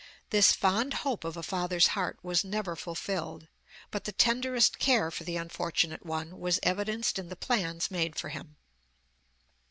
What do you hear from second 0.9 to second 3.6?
hope of a father's heart was never fulfilled,